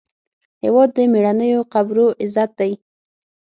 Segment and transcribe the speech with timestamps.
[0.63, 2.71] هېواد د میړنیو قبرو عزت دی.